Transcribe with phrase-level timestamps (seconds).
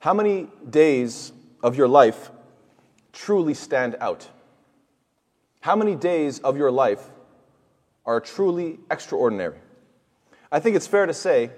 [0.00, 2.30] How many days of your life
[3.12, 4.28] truly stand out?
[5.60, 7.10] How many days of your life
[8.06, 9.58] are truly extraordinary?
[10.52, 11.50] I think it's fair to say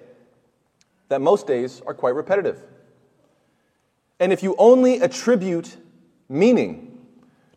[1.09, 2.63] that most days are quite repetitive.
[4.19, 5.77] And if you only attribute
[6.29, 6.99] meaning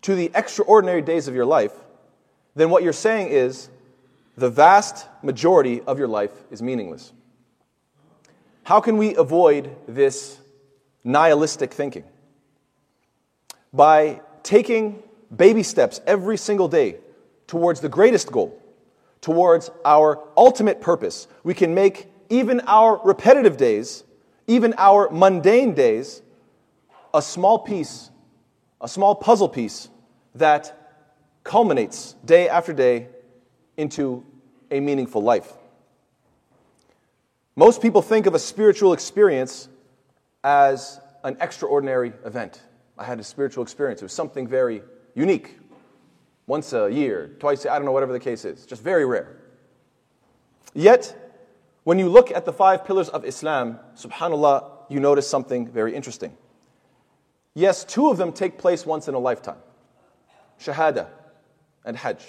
[0.02, 1.74] to the extraordinary days of your life,
[2.56, 3.70] then what you're saying is
[4.36, 7.14] the vast majority of your life is meaningless.
[8.64, 10.40] How can we avoid this
[11.04, 12.04] nihilistic thinking?
[13.72, 15.02] By taking
[15.36, 16.98] baby steps every single day
[17.48, 18.62] towards the greatest goal,
[19.22, 24.04] towards our ultimate purpose, we can make even our repetitive days,
[24.48, 26.22] even our mundane days,
[27.14, 28.10] a small piece,
[28.82, 29.90] a small puzzle piece
[30.36, 30.80] that
[31.44, 33.08] culminates day after day
[33.78, 34.26] into
[34.72, 35.54] a meaningful life.
[37.56, 39.68] Most people think of a spiritual experience
[40.44, 42.62] as an extraordinary event.
[42.98, 44.02] I had a spiritual experience.
[44.02, 44.82] It was something very
[45.16, 45.60] unique.
[46.46, 48.66] Once a year, twice, I don't know, whatever the case is.
[48.66, 49.38] Just very rare.
[50.74, 51.16] Yet,
[51.84, 56.36] when you look at the five pillars of Islam, subhanAllah, you notice something very interesting.
[57.54, 59.58] Yes, two of them take place once in a lifetime
[60.60, 61.08] Shahada
[61.86, 62.24] and Hajj.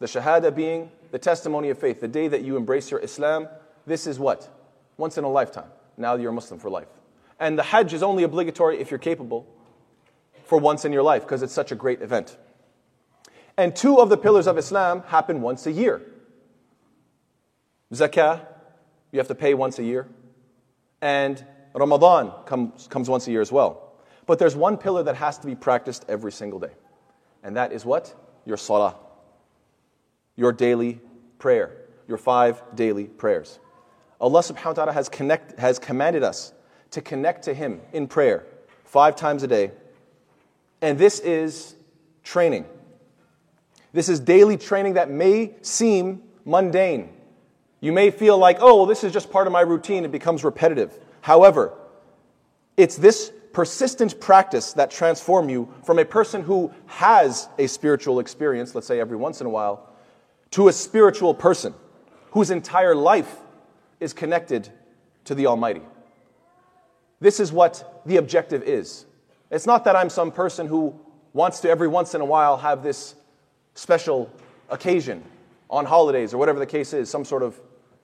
[0.00, 3.48] The Shahada being the testimony of faith, the day that you embrace your Islam.
[3.86, 4.48] This is what?
[4.96, 5.70] Once in a lifetime.
[5.96, 6.88] Now you're a Muslim for life.
[7.38, 9.46] And the Hajj is only obligatory if you're capable
[10.44, 12.36] for once in your life because it's such a great event.
[13.56, 16.02] And two of the pillars of Islam happen once a year.
[17.92, 18.46] Zakah,
[19.12, 20.08] you have to pay once a year.
[21.00, 23.92] And Ramadan comes, comes once a year as well.
[24.26, 26.72] But there's one pillar that has to be practiced every single day.
[27.42, 28.14] And that is what?
[28.44, 28.96] Your salah.
[30.36, 31.00] Your daily
[31.38, 31.76] prayer.
[32.08, 33.58] Your five daily prayers.
[34.20, 36.52] Allah subhanahu wa ta'ala has, connect, has commanded us
[36.94, 38.44] to connect to Him in prayer
[38.84, 39.70] five times a day.
[40.80, 41.74] And this is
[42.22, 42.64] training.
[43.92, 47.10] This is daily training that may seem mundane.
[47.80, 50.04] You may feel like, oh, well, this is just part of my routine.
[50.04, 50.98] It becomes repetitive.
[51.20, 51.72] However,
[52.76, 58.74] it's this persistent practice that transform you from a person who has a spiritual experience,
[58.74, 59.88] let's say every once in a while,
[60.50, 61.74] to a spiritual person
[62.32, 63.36] whose entire life
[64.00, 64.68] is connected
[65.24, 65.82] to the Almighty.
[67.24, 69.06] This is what the objective is.
[69.50, 70.94] It's not that I'm some person who
[71.32, 73.14] wants to every once in a while have this
[73.72, 74.30] special
[74.68, 75.24] occasion
[75.70, 77.58] on holidays or whatever the case is, some sort of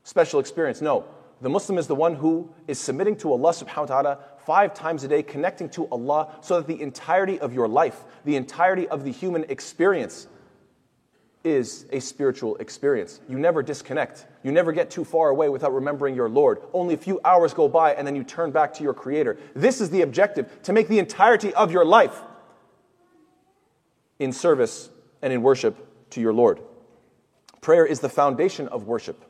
[0.04, 0.80] special experience.
[0.80, 1.04] No.
[1.42, 5.04] The Muslim is the one who is submitting to Allah subhanahu wa ta'ala five times
[5.04, 9.04] a day, connecting to Allah so that the entirety of your life, the entirety of
[9.04, 10.28] the human experience,
[11.42, 13.20] is a spiritual experience.
[13.28, 14.26] You never disconnect.
[14.42, 16.60] You never get too far away without remembering your Lord.
[16.72, 19.38] Only a few hours go by and then you turn back to your Creator.
[19.54, 22.20] This is the objective to make the entirety of your life
[24.18, 24.90] in service
[25.22, 26.60] and in worship to your Lord.
[27.60, 29.24] Prayer is the foundation of worship.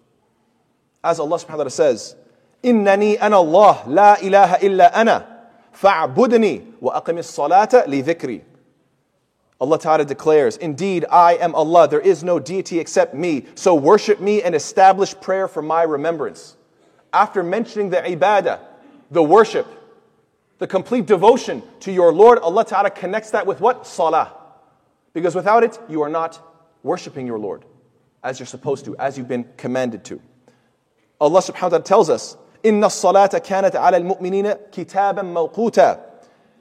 [1.03, 2.17] As Allah subhanahu wa ta'ala says,
[2.63, 8.43] Innani ana Allah, la ilaha illa ana, fa'budni wa aqimis salata li dhikri.
[9.61, 11.87] Allah Ta'ala declares, Indeed, I am Allah.
[11.87, 13.47] There is no deity except me.
[13.55, 16.57] So worship me and establish prayer for my remembrance.
[17.13, 18.61] After mentioning the ibadah,
[19.11, 19.67] the worship,
[20.59, 23.87] the complete devotion to your Lord, Allah Ta'ala connects that with what?
[23.87, 24.33] Salah.
[25.13, 26.41] Because without it, you are not
[26.83, 27.65] worshiping your Lord
[28.23, 30.21] as you're supposed to, as you've been commanded to.
[31.21, 35.33] Allah subhanahu wa ta'ala tells us, Inna salata kanat ala al-mu'minina kitaban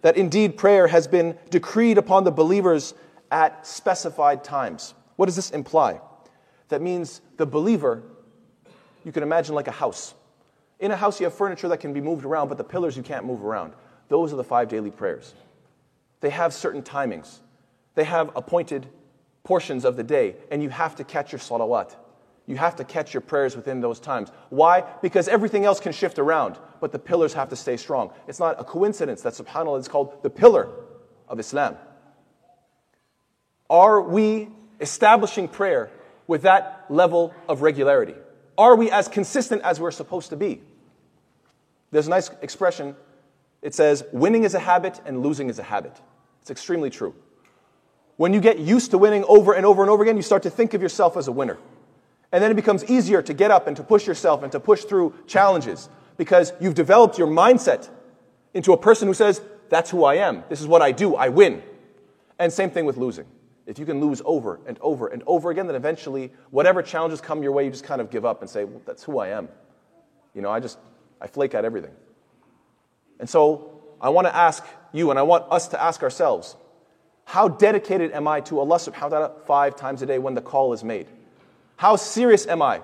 [0.02, 2.94] that indeed prayer has been decreed upon the believers
[3.32, 4.94] at specified times.
[5.16, 6.00] What does this imply?
[6.70, 8.04] That means the believer,
[9.04, 10.14] you can imagine like a house.
[10.80, 13.04] In a house, you have furniture that can be moved around, but the pillars you
[13.04, 13.74] can't move around.
[14.08, 15.34] Those are the five daily prayers.
[16.22, 17.40] They have certain timings,
[17.96, 18.88] they have appointed
[19.44, 21.96] portions of the day, and you have to catch your salawat.
[22.50, 24.32] You have to catch your prayers within those times.
[24.50, 24.82] Why?
[25.04, 28.12] Because everything else can shift around, but the pillars have to stay strong.
[28.28, 30.68] It's not a coincidence that subhanAllah is called the pillar
[31.28, 31.78] of Islam.
[33.70, 34.48] Are we
[34.82, 35.92] establishing prayer
[36.26, 38.16] with that level of regularity?
[38.58, 40.60] Are we as consistent as we're supposed to be?
[41.92, 42.96] There's a nice expression.
[43.62, 45.96] It says, winning is a habit and losing is a habit.
[46.42, 47.14] It's extremely true.
[48.18, 50.50] When you get used to winning over and over and over again, you start to
[50.50, 51.60] think of yourself as a winner.
[52.32, 54.84] And then it becomes easier to get up and to push yourself and to push
[54.84, 57.90] through challenges because you've developed your mindset
[58.54, 60.44] into a person who says, That's who I am.
[60.50, 61.16] This is what I do.
[61.16, 61.64] I win.
[62.38, 63.26] And same thing with losing.
[63.66, 67.44] If you can lose over and over and over again, then eventually, whatever challenges come
[67.44, 69.50] your way, you just kind of give up and say, Well, that's who I am.
[70.34, 70.78] You know, I just,
[71.20, 71.92] I flake at everything.
[73.20, 76.56] And so, I want to ask you and I want us to ask ourselves
[77.26, 80.42] how dedicated am I to Allah subhanahu wa ta'ala five times a day when the
[80.42, 81.08] call is made?
[81.80, 82.82] How serious am I?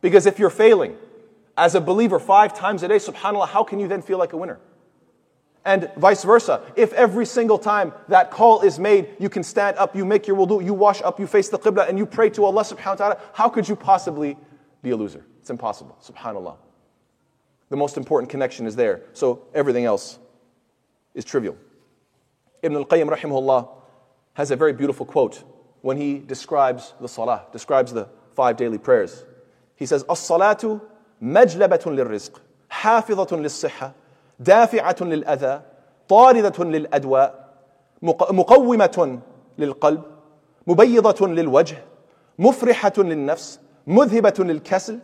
[0.00, 0.96] Because if you're failing
[1.58, 4.38] as a believer five times a day, subhanAllah, how can you then feel like a
[4.38, 4.58] winner?
[5.62, 6.62] And vice versa.
[6.74, 10.38] If every single time that call is made, you can stand up, you make your
[10.38, 12.94] wudu, you wash up, you face the qibla, and you pray to Allah subhanahu wa
[12.94, 14.38] ta'ala, how could you possibly
[14.82, 15.22] be a loser?
[15.40, 15.98] It's impossible.
[16.02, 16.56] Subhanallah.
[17.68, 19.02] The most important connection is there.
[19.12, 20.18] So everything else
[21.12, 21.58] is trivial.
[22.62, 23.68] Ibn al-Qayyim rahimahullah
[24.32, 25.44] has a very beautiful quote
[25.82, 29.24] when he describes the salah, describes the five daily prayers.
[29.76, 30.80] He says, As-salatu
[31.22, 32.32] majlabatun lil-rizq,
[32.70, 33.94] hafizatun lil-sihha,
[34.42, 35.62] dafi'atun lil-adha,
[36.10, 37.48] طاردة للأدواء
[38.02, 39.18] مقومة
[39.58, 40.02] للقلب
[40.66, 41.78] مبيضة للوجه
[42.38, 44.98] مفرحة للنفس مذهبة للكسل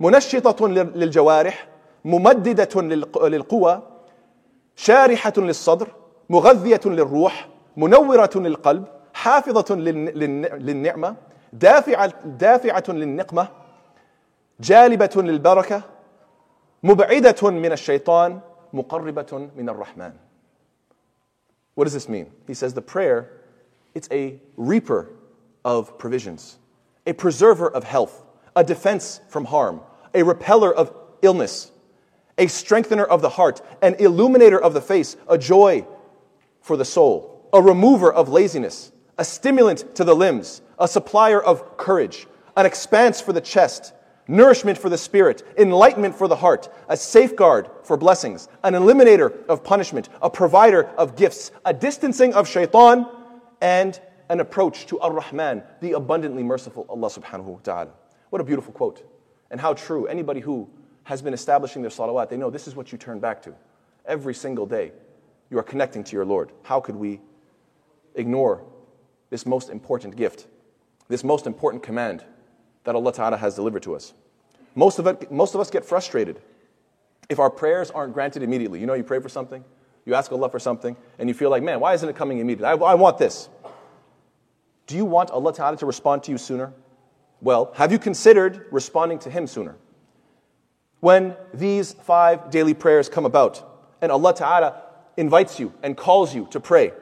[0.00, 1.68] منشطة للجوارح
[2.04, 2.82] ممددة
[3.28, 3.82] للقوى
[4.76, 5.88] شارحة للصدر
[6.30, 8.84] مغذية للروح منورة للقلب
[9.14, 11.16] حافظة للنعمة
[11.53, 13.47] دافعة, دافعة للنقمة
[14.59, 15.81] جالبة للبركة
[16.83, 18.39] مبعدة من الشيطان
[18.73, 20.13] مقربة من الرحمن
[21.75, 22.31] What does this mean?
[22.45, 23.31] He says the prayer,
[23.95, 25.09] it's a reaper
[25.65, 26.59] of provisions,
[27.07, 28.23] a preserver of health,
[28.55, 29.81] a defense from harm,
[30.13, 30.93] a repeller of
[31.23, 31.71] illness,
[32.37, 35.85] a strengthener of the heart, an illuminator of the face, a joy
[36.61, 41.76] for the soul, a remover of laziness, a stimulant to the limbs, a supplier of
[41.76, 42.26] courage,
[42.56, 43.92] an expanse for the chest,
[44.26, 49.64] nourishment for the spirit, enlightenment for the heart, a safeguard for blessings, an eliminator of
[49.64, 53.06] punishment, a provider of gifts, a distancing of shaitan,
[53.60, 57.90] and an approach to Ar Rahman, the abundantly merciful Allah subhanahu wa ta'ala.
[58.30, 59.02] What a beautiful quote.
[59.50, 60.06] And how true.
[60.06, 60.68] Anybody who
[61.04, 63.54] has been establishing their salawat, they know this is what you turn back to.
[64.04, 64.92] Every single day,
[65.50, 66.52] you are connecting to your Lord.
[66.62, 67.20] How could we
[68.14, 68.62] ignore
[69.30, 70.46] this most important gift,
[71.08, 72.24] this most important command
[72.84, 74.14] that Allah Ta'ala has delivered to us?
[74.74, 76.40] Most of, it, most of us get frustrated
[77.28, 78.80] if our prayers aren't granted immediately.
[78.80, 79.64] You know, you pray for something,
[80.04, 82.66] you ask Allah for something, and you feel like, man, why isn't it coming immediately?
[82.66, 83.48] I, I want this.
[84.86, 86.72] Do you want Allah Ta'ala to respond to you sooner?
[87.40, 89.76] Well, have you considered responding to Him sooner?
[91.00, 93.64] When these five daily prayers come about
[94.00, 94.82] and Allah Ta'ala
[95.16, 96.92] invites you and calls you to pray,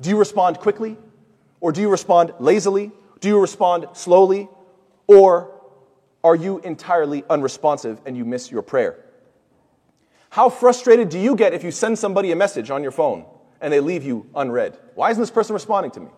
[0.00, 0.96] do you respond quickly?
[1.60, 2.90] Or do you respond lazily?
[3.24, 4.50] Do you respond slowly?
[5.06, 5.50] Or
[6.22, 9.02] are you entirely unresponsive and you miss your prayer?
[10.28, 13.24] How frustrated do you get if you send somebody a message on your phone
[13.62, 14.78] and they leave you unread?
[14.94, 16.08] Why isn't this person responding to me?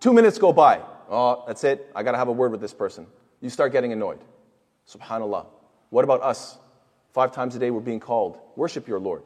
[0.00, 0.80] Two minutes go by.
[1.10, 1.92] Oh, that's it.
[1.94, 3.06] I got to have a word with this person.
[3.42, 4.20] You start getting annoyed.
[4.90, 5.44] Subhanallah.
[5.90, 6.56] What about us?
[7.12, 8.38] Five times a day we're being called.
[8.56, 9.24] Worship your Lord.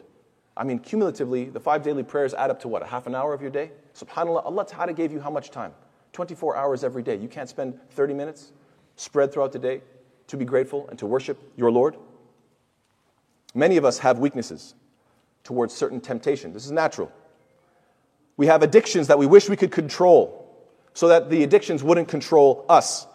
[0.56, 2.82] I mean, cumulatively, the five daily prayers add up to what?
[2.82, 3.70] A half an hour of your day?
[3.94, 5.75] Subhanallah, Allah Ta'ala gave you how much time?
[6.12, 7.17] 24 hours every day.
[7.17, 8.53] You can't spend 30 minutes
[8.97, 9.82] spread throughout the day
[10.29, 11.97] to be grateful and to worship your Lord?
[13.55, 14.75] Many of us have weaknesses
[15.44, 16.53] towards certain temptation.
[16.53, 17.11] This is natural.
[18.37, 20.38] We have addictions that we wish we could control
[20.94, 23.06] so that the addictions wouldn't control us.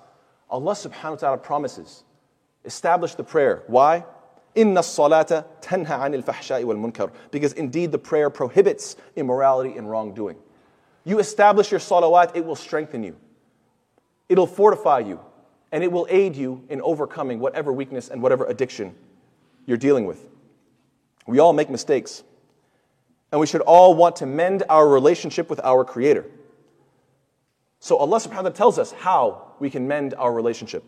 [0.49, 2.03] Allah subhanahu wa ta'ala promises,
[2.65, 3.63] establish the prayer.
[3.67, 4.05] Why?
[4.55, 7.11] Inna salata tanha anil fahsha'i wal munkar.
[7.31, 10.37] Because indeed the prayer prohibits immorality and wrongdoing.
[11.06, 13.16] You establish your salawat, it will strengthen you.
[14.28, 15.20] It'll fortify you.
[15.72, 18.94] And it will aid you in overcoming whatever weakness and whatever addiction
[19.66, 20.28] you're dealing with.
[21.26, 22.22] We all make mistakes.
[23.30, 26.26] And we should all want to mend our relationship with our Creator.
[27.80, 30.84] So Allah subhanahu wa ta'ala tells us how we can mend our relationship.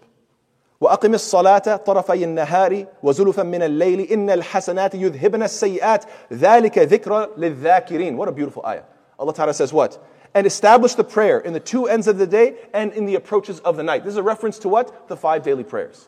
[0.81, 8.29] وأقم الصلاة طرفي النهار وزلفا من الليل إن الحسنات يذهبن السيئات ذلك ذكرى للذاكرين What
[8.29, 8.83] a beautiful ayah.
[9.20, 10.04] Allah Ta'ala says what?
[10.34, 13.60] And establish the prayer in the two ends of the day and in the approaches
[13.60, 14.04] of the night.
[14.04, 15.08] This is a reference to what?
[15.08, 16.08] The five daily prayers.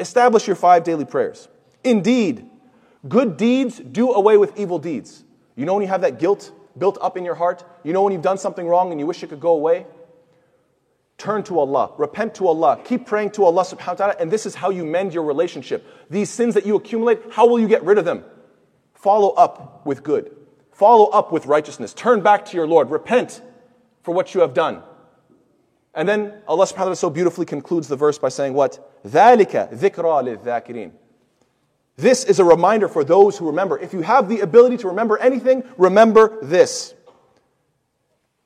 [0.00, 1.48] Establish your five daily prayers.
[1.84, 2.48] Indeed,
[3.08, 5.22] good deeds do away with evil deeds.
[5.54, 7.64] You know when you have that guilt built up in your heart?
[7.82, 9.86] You know when you've done something wrong and you wish it could go away?
[11.18, 14.44] Turn to Allah, repent to Allah, keep praying to Allah subhanahu wa ta'ala, and this
[14.44, 15.86] is how you mend your relationship.
[16.10, 18.22] These sins that you accumulate, how will you get rid of them?
[18.92, 20.36] Follow up with good.
[20.75, 21.93] Follow up with righteousness.
[21.93, 22.89] Turn back to your Lord.
[22.89, 23.41] Repent
[24.03, 24.81] for what you have done.
[25.93, 29.03] And then Allah subhanahu wa ta'ala so beautifully concludes the verse by saying what?
[29.05, 30.91] ذَلِكَ ذِكْرَى لِلذَّاكِرِينَ
[31.97, 33.77] This is a reminder for those who remember.
[33.77, 36.93] If you have the ability to remember anything, remember this.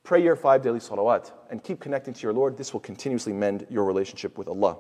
[0.04, 2.58] Pray your five daily salawat and keep connecting to your Lord.
[2.58, 4.78] This will continuously mend your relationship with Allah.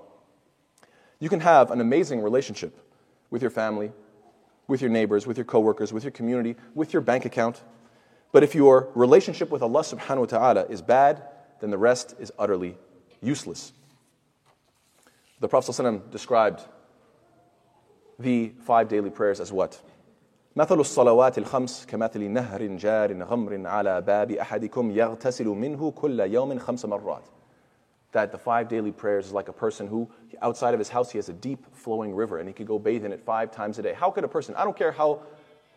[1.19, 2.77] You can have an amazing relationship
[3.29, 3.91] with your family,
[4.69, 7.61] with your neighbors, with your coworkers, with your community, with your bank account.
[8.31, 11.23] But if your relationship with Allah subhanahu wa ta'ala is bad,
[11.61, 12.77] then the rest is utterly
[13.21, 13.71] useless.
[15.39, 16.61] The Prophet ﷺ described
[18.19, 19.81] the five daily prayers as what?
[20.55, 26.85] مثل الصلوات الخمس كمثل نهر جار غمر على باب أحدكم يغتسل منه كل يوم خمس
[26.85, 27.23] مرات.
[28.12, 30.10] that the five daily prayers is like a person who,
[30.42, 33.04] outside of his house, he has a deep flowing river and he could go bathe
[33.04, 33.94] in it five times a day.
[33.94, 35.22] How could a person, I don't care how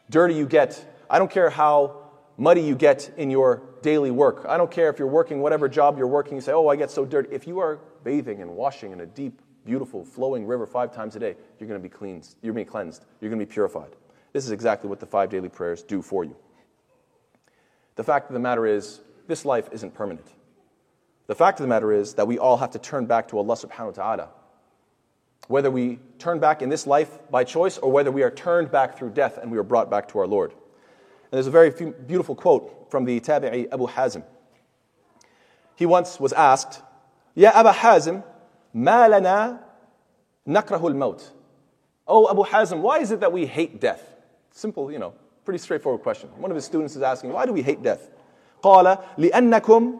[0.09, 4.57] dirty you get, I don't care how muddy you get in your daily work, I
[4.57, 7.05] don't care if you're working whatever job you're working, you say, oh, I get so
[7.05, 7.29] dirty.
[7.31, 11.19] If you are bathing and washing in a deep, beautiful, flowing river five times a
[11.19, 12.35] day, you're going to be cleansed.
[12.41, 13.05] You're being cleansed.
[13.21, 13.95] You're going to be purified.
[14.33, 16.35] This is exactly what the five daily prayers do for you.
[17.95, 20.27] The fact of the matter is, this life isn't permanent.
[21.27, 23.55] The fact of the matter is that we all have to turn back to Allah
[23.55, 24.29] subhanahu wa ta'ala.
[25.47, 28.97] Whether we turn back in this life by choice or whether we are turned back
[28.97, 30.51] through death and we are brought back to our Lord.
[30.51, 34.23] And there's a very beautiful quote from the Tabi'i Abu Hazim.
[35.75, 36.81] He once was asked,
[37.35, 38.23] Ya Abu Hazim,
[38.73, 39.61] ma lana
[40.47, 41.29] nakrahul maut.
[42.07, 44.01] Oh, Abu Hazim, why is it that we hate death?
[44.51, 45.13] Simple, you know,
[45.45, 46.29] pretty straightforward question.
[46.37, 48.09] One of his students is asking, why do we hate death?
[48.61, 49.99] قال لأنكم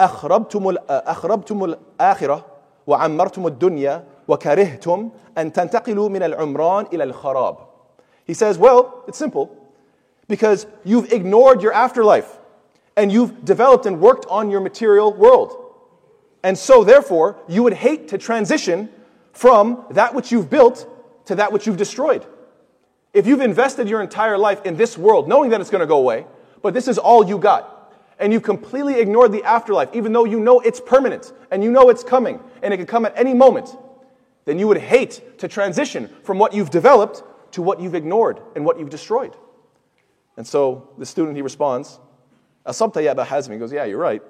[0.00, 2.44] أخربتم أخربتم الآخرة
[2.86, 7.56] وعمرتم الدنيا وكرهتم أن تنتقلوا من العمران إلى الخراب.
[8.24, 9.54] He says, well, it's simple.
[10.28, 12.38] Because you've ignored your afterlife
[12.96, 15.56] and you've developed and worked on your material world.
[16.42, 18.90] And so, therefore, you would hate to transition
[19.32, 20.86] from that which you've built
[21.26, 22.26] to that which you've destroyed.
[23.14, 25.98] If you've invested your entire life in this world, knowing that it's going to go
[25.98, 26.26] away,
[26.62, 27.71] but this is all you got,
[28.22, 31.88] and you've completely ignored the afterlife, even though you know it's permanent and you know
[31.88, 33.76] it's coming and it can come at any moment,
[34.44, 38.64] then you would hate to transition from what you've developed to what you've ignored and
[38.64, 39.36] what you've destroyed.
[40.36, 41.98] And so the student, he responds,
[42.66, 43.52] أصبت يا أبا حازم.
[43.52, 44.22] He goes, yeah, you're right.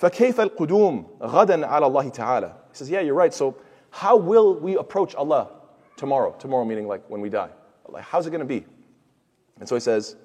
[0.00, 2.54] فكيف القدوم غدا على الله تعالى.
[2.70, 3.32] He says, yeah, you're right.
[3.32, 3.56] So
[3.90, 5.50] how will we approach Allah
[5.96, 6.34] tomorrow?
[6.38, 7.50] Tomorrow meaning like when we die.
[7.88, 8.66] Like, how's it going to be?
[9.60, 10.16] And so he says,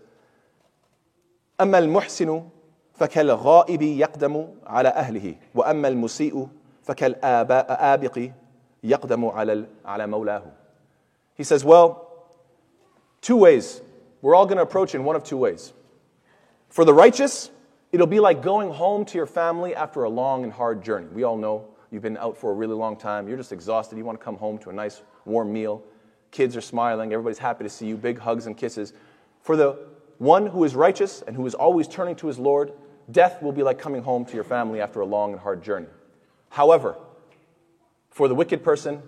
[1.59, 2.49] أما المحسن
[2.93, 6.47] فكالغائب يقدم على أهله وأما المسيء
[6.83, 8.29] فكالآبق
[8.83, 10.43] يقدم على على مولاه.
[11.35, 12.09] He says, well,
[13.21, 13.81] two ways.
[14.21, 15.71] We're all going to approach in one of two ways.
[16.67, 17.49] For the righteous,
[17.93, 21.07] it'll be like going home to your family after a long and hard journey.
[21.13, 23.27] We all know you've been out for a really long time.
[23.29, 23.97] You're just exhausted.
[23.97, 25.81] You want to come home to a nice warm meal.
[26.31, 27.13] Kids are smiling.
[27.13, 27.95] Everybody's happy to see you.
[27.95, 28.93] Big hugs and kisses.
[29.41, 29.87] For the
[30.17, 32.73] one who is righteous and who is always turning to his Lord,
[33.10, 35.88] death will be like coming home to your family after a long and hard journey.
[36.48, 36.96] However,
[38.10, 39.02] for the wicked person,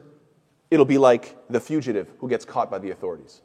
[0.70, 3.42] it'll be like the fugitive who gets caught by the authorities.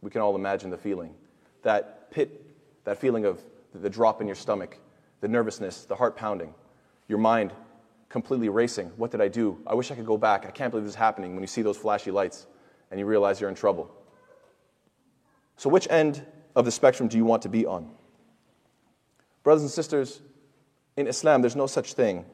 [0.00, 1.14] We can all imagine the feeling.
[1.62, 2.44] That pit,
[2.84, 3.40] that feeling of
[3.74, 4.78] the drop in your stomach,
[5.20, 6.54] the nervousness, the heart pounding,
[7.08, 7.52] your mind
[8.08, 8.92] completely racing.
[8.96, 9.58] What did I do?
[9.66, 10.46] I wish I could go back.
[10.46, 12.46] I can't believe this is happening when you see those flashy lights
[12.90, 13.90] and you realize you're in trouble.
[15.56, 16.24] So, which end
[16.54, 17.90] of the spectrum do you want to be on?
[19.44, 20.20] Brothers and sisters,
[20.96, 22.24] in Islam, there's no such thing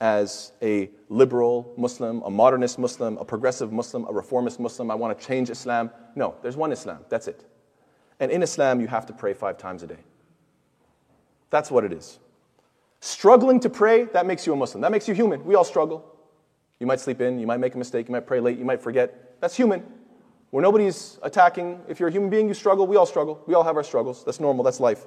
[0.00, 4.90] as a liberal Muslim, a modernist Muslim, a progressive Muslim, a reformist Muslim.
[4.90, 5.90] I want to change Islam.
[6.14, 7.04] No, there's one Islam.
[7.08, 7.44] That's it.
[8.18, 9.98] And in Islam, you have to pray five times a day.
[11.50, 12.18] That's what it is.
[13.00, 14.80] Struggling to pray, that makes you a Muslim.
[14.82, 15.44] That makes you human.
[15.44, 16.04] We all struggle.
[16.80, 18.80] You might sleep in, you might make a mistake, you might pray late, you might
[18.80, 19.40] forget.
[19.40, 19.84] That's human.
[20.50, 23.42] Where nobody's attacking, if you're a human being, you struggle, we all struggle.
[23.46, 24.24] We all have our struggles.
[24.24, 25.06] That's normal, that's life.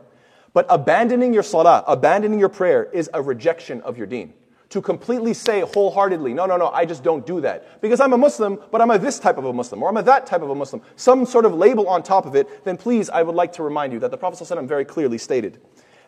[0.53, 4.35] But abandoning your salah, abandoning your prayer, is a rejection of your deen.
[4.71, 7.81] To completely say wholeheartedly, no, no, no, I just don't do that.
[7.81, 10.03] Because I'm a Muslim, but I'm a this type of a Muslim, or I'm a
[10.03, 13.09] that type of a Muslim, some sort of label on top of it, then please,
[13.09, 15.61] I would like to remind you that the Prophet ﷺ very clearly stated,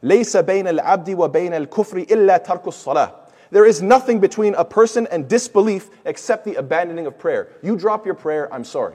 [0.03, 5.29] لَيْسَ بَيْنَ الْعَبْدِ وَبَيْنَ الْكُفْرِ إِلَّا تَرْكُ الصَّلَاةِ there is nothing between a person and
[5.29, 7.49] disbelief except the abandoning of prayer.
[7.63, 8.95] You drop your prayer, I'm sorry.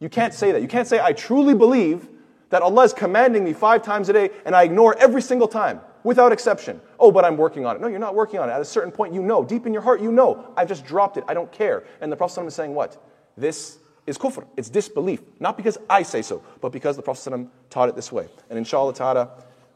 [0.00, 0.60] You can't say that.
[0.60, 2.08] You can't say, I truly believe
[2.51, 5.81] that Allah is commanding me five times a day and I ignore every single time
[6.03, 6.79] without exception.
[6.99, 7.81] Oh, but I'm working on it.
[7.81, 8.53] No, you're not working on it.
[8.53, 11.17] At a certain point, you know, deep in your heart, you know, I've just dropped
[11.17, 11.23] it.
[11.27, 11.83] I don't care.
[11.99, 13.01] And the Prophet is saying what?
[13.37, 14.45] This is kufr.
[14.57, 15.21] It's disbelief.
[15.39, 18.27] Not because I say so, but because the Prophet taught it this way.
[18.49, 19.29] And inshallah ta'ala,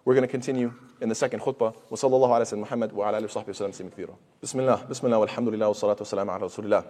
[0.03, 1.75] we're going to continue in the second khutbah.
[1.89, 4.15] Wa sallallahu ala sallam Muhammad wa ala wa sahbihi.
[4.41, 6.85] Bismillah, bismillah, walhamdulillah, wa salatu wa salam ala rasulillah.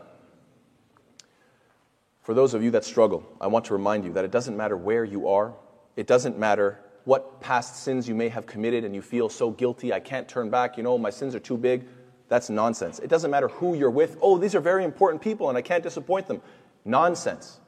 [2.21, 4.75] For those of you that struggle, I want to remind you that it doesn't matter
[4.75, 5.53] where you are
[5.95, 9.93] it doesn't matter what past sins you may have committed and you feel so guilty,
[9.93, 11.85] I can't turn back, you know, my sins are too big.
[12.27, 12.99] That's nonsense.
[12.99, 14.17] It doesn't matter who you're with.
[14.21, 16.41] Oh, these are very important people and I can't disappoint them.
[16.83, 17.59] Nonsense.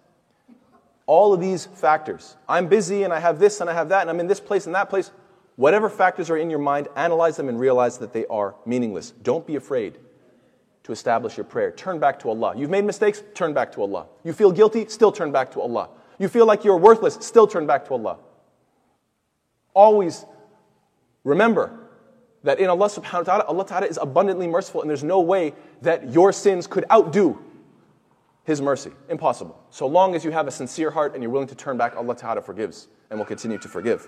[1.08, 2.36] all of these factors.
[2.48, 4.66] I'm busy and I have this and I have that and I'm in this place
[4.68, 5.12] and that place.
[5.56, 9.12] Whatever factors are in your mind, analyze them and realize that they are meaningless.
[9.12, 9.98] Don't be afraid
[10.84, 11.72] to establish your prayer.
[11.72, 12.54] Turn back to Allah.
[12.56, 14.08] You've made mistakes, turn back to Allah.
[14.24, 15.90] You feel guilty, still turn back to Allah.
[16.20, 18.18] You feel like you're worthless, still turn back to Allah.
[19.74, 20.26] Always
[21.24, 21.78] remember
[22.44, 25.54] that in Allah subhanahu wa ta'ala, Allah ta'ala is abundantly merciful and there's no way
[25.82, 27.38] that your sins could outdo
[28.46, 28.92] His mercy.
[29.10, 29.62] Impossible.
[29.70, 32.16] So long as you have a sincere heart and you're willing to turn back, Allah
[32.16, 34.08] ta'ala forgives and will continue to forgive.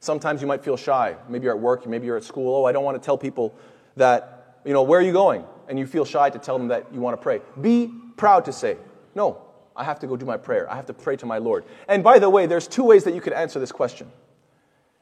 [0.00, 1.16] Sometimes you might feel shy.
[1.28, 2.56] Maybe you're at work, maybe you're at school.
[2.56, 3.54] Oh, I don't want to tell people
[3.96, 5.44] that, you know, where are you going?
[5.68, 7.40] And you feel shy to tell them that you want to pray.
[7.60, 8.76] Be proud to say,
[9.14, 9.43] no,
[9.76, 10.70] I have to go do my prayer.
[10.70, 11.64] I have to pray to my Lord.
[11.88, 14.10] And by the way, there's two ways that you could answer this question.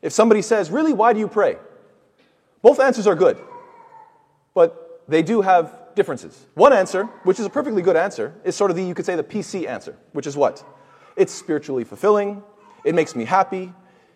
[0.00, 1.56] If somebody says, really, why do you pray?
[2.62, 3.38] Both answers are good,
[4.54, 6.46] but they do have differences.
[6.54, 9.16] One answer, which is a perfectly good answer, is sort of the, you could say,
[9.16, 10.64] the PC answer, which is what?
[11.16, 12.42] It's spiritually fulfilling.
[12.84, 13.72] It makes me happy.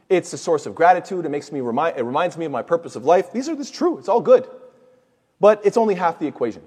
[0.08, 1.26] It's a source of gratitude.
[1.26, 3.32] It makes me remind, it reminds me of my purpose of life.
[3.32, 3.98] These are this true.
[3.98, 4.48] It's all good.
[5.40, 6.62] But it's only half the equation.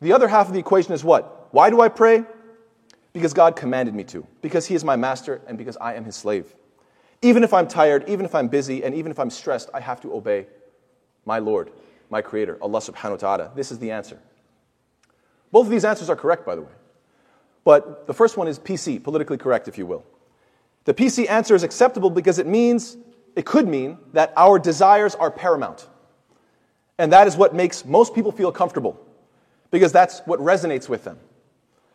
[0.00, 1.48] The other half of the equation is what?
[1.52, 2.24] Why do I pray?
[3.12, 4.26] Because God commanded me to.
[4.40, 6.54] Because He is my master and because I am His slave.
[7.20, 10.00] Even if I'm tired, even if I'm busy, and even if I'm stressed, I have
[10.00, 10.46] to obey
[11.24, 11.70] my Lord,
[12.10, 13.50] my Creator, Allah subhanahu wa ta'ala.
[13.54, 14.18] This is the answer.
[15.52, 16.72] Both of these answers are correct, by the way.
[17.64, 20.04] But the first one is PC, politically correct, if you will.
[20.84, 22.96] The PC answer is acceptable because it means,
[23.36, 25.86] it could mean, that our desires are paramount.
[26.98, 29.00] And that is what makes most people feel comfortable,
[29.70, 31.18] because that's what resonates with them.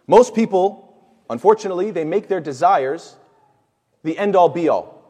[0.08, 0.87] Most people,
[1.30, 3.16] unfortunately, they make their desires
[4.04, 5.02] the end all be all,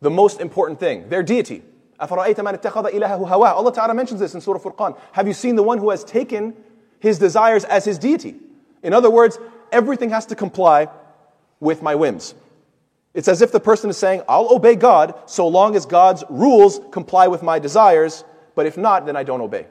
[0.00, 1.62] the most important thing, their deity.
[1.98, 4.98] Allah Ta'ala mentions this in Surah Furqan.
[5.12, 6.54] Have you seen the one who has taken
[6.98, 8.36] his desires as his deity?
[8.82, 9.38] In other words,
[9.72, 10.88] everything has to comply
[11.60, 12.34] with my whims.
[13.14, 16.80] It's as if the person is saying, I'll obey God so long as God's rules
[16.90, 18.24] comply with my desires,
[18.56, 19.66] but if not, then I don't obey.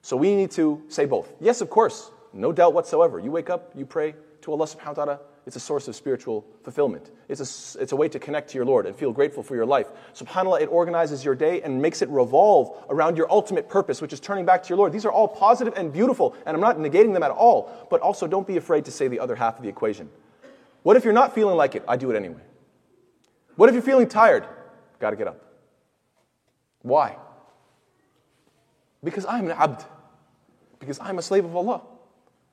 [0.00, 1.32] So we need to say both.
[1.40, 3.18] Yes, of course, no doubt whatsoever.
[3.18, 4.14] You wake up, you pray
[4.46, 7.10] to Allah subhanahu wa ta'ala, it's a source of spiritual fulfillment.
[7.28, 9.66] It's a, it's a way to connect to your Lord and feel grateful for your
[9.66, 9.88] life.
[10.14, 14.20] SubhanAllah, it organizes your day and makes it revolve around your ultimate purpose, which is
[14.20, 14.92] turning back to your Lord.
[14.92, 18.28] These are all positive and beautiful, and I'm not negating them at all, but also
[18.28, 20.08] don't be afraid to say the other half of the equation.
[20.84, 21.84] What if you're not feeling like it?
[21.88, 22.42] I do it anyway.
[23.56, 24.46] What if you're feeling tired?
[25.00, 25.44] Got to get up.
[26.82, 27.16] Why?
[29.02, 29.84] Because I'm an abd.
[30.78, 31.82] Because I'm a slave of Allah.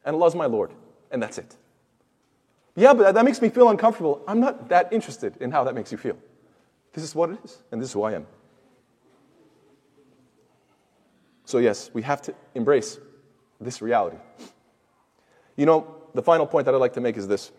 [0.03, 0.71] And Allah's my Lord.
[1.11, 1.55] And that's it.
[2.75, 4.21] Yeah, but that makes me feel uncomfortable.
[4.27, 6.17] I'm not that interested in how that makes you feel.
[6.93, 8.25] This is what it is, and this is who I am.
[11.45, 12.97] So, yes, we have to embrace
[13.59, 14.17] this reality.
[15.55, 17.51] You know, the final point that I'd like to make is this.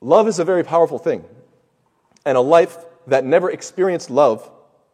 [0.00, 1.24] Love is a very powerful thing.
[2.24, 4.50] And a life that never experienced love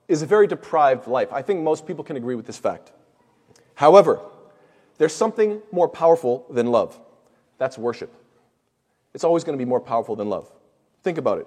[0.08, 1.32] is a very deprived life.
[1.32, 2.92] I think most people can agree with this fact.
[3.74, 4.20] However,
[4.98, 6.98] there's something more powerful than love.
[7.62, 8.12] That's worship.
[9.14, 10.50] It's always going to be more powerful than love.
[11.04, 11.46] Think about it.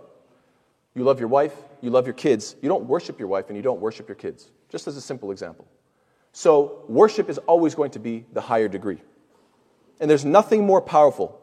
[0.93, 1.51] You love your wife,
[1.81, 2.55] you love your kids.
[2.61, 4.49] You don't worship your wife and you don't worship your kids.
[4.69, 5.67] Just as a simple example.
[6.31, 9.01] So, worship is always going to be the higher degree.
[9.99, 11.37] And there's nothing more powerful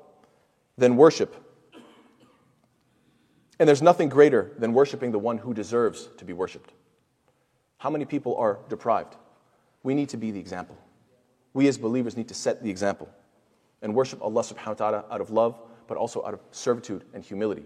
[0.79, 1.37] than worship
[3.59, 6.73] and there's nothing greater than worshiping the one who deserves to be worshiped.
[7.77, 9.17] How many people are deprived?
[9.83, 10.79] We need to be the example.
[11.53, 13.11] We as believers need to set the example
[13.83, 17.23] and worship Allah subhanahu wa ta'ala out of love, but also out of servitude and
[17.23, 17.65] humility.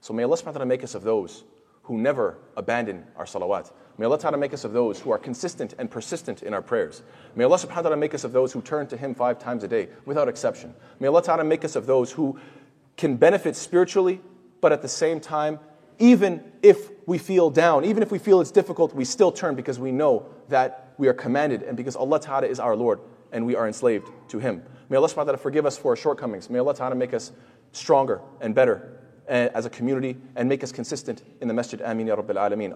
[0.00, 1.44] So may Allah subhanahu wa ta'ala make us of those
[1.82, 3.72] who never abandon our salawat.
[3.96, 7.02] May Allah ta'ala make us of those who are consistent and persistent in our prayers.
[7.34, 9.64] May Allah subhanahu wa ta'ala make us of those who turn to Him five times
[9.64, 10.74] a day without exception.
[11.00, 12.38] May Allah ta'ala make us of those who
[12.96, 14.20] can benefit spiritually
[14.60, 15.60] but at the same time,
[15.98, 19.78] even if we feel down, even if we feel it's difficult, we still turn because
[19.78, 23.00] we know that we are commanded and because Allah Ta'ala is our Lord
[23.32, 24.62] and we are enslaved to Him.
[24.88, 26.48] May Allah subhanahu wa ta'ala forgive us for our shortcomings.
[26.48, 27.32] May Allah Ta'ala make us
[27.72, 28.98] stronger and better
[29.28, 31.80] eh, as a community and make us consistent in the Masjid.
[31.82, 32.72] Ameen Ya Rabbil Alameen.